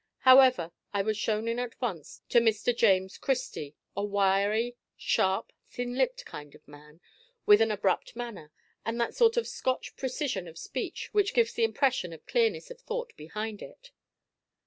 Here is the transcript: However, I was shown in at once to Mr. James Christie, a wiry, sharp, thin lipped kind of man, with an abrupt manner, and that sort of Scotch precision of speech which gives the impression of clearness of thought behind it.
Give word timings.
However, 0.21 0.71
I 0.93 1.03
was 1.03 1.15
shown 1.15 1.47
in 1.47 1.59
at 1.59 1.79
once 1.79 2.23
to 2.29 2.39
Mr. 2.39 2.75
James 2.75 3.19
Christie, 3.19 3.75
a 3.95 4.03
wiry, 4.03 4.75
sharp, 4.97 5.53
thin 5.69 5.93
lipped 5.93 6.25
kind 6.25 6.55
of 6.55 6.67
man, 6.67 7.01
with 7.45 7.61
an 7.61 7.69
abrupt 7.69 8.15
manner, 8.15 8.51
and 8.83 8.99
that 8.99 9.13
sort 9.13 9.37
of 9.37 9.47
Scotch 9.47 9.95
precision 9.95 10.47
of 10.47 10.57
speech 10.57 11.09
which 11.11 11.35
gives 11.35 11.53
the 11.53 11.63
impression 11.65 12.13
of 12.13 12.25
clearness 12.25 12.71
of 12.71 12.79
thought 12.79 13.13
behind 13.15 13.61
it. 13.61 13.91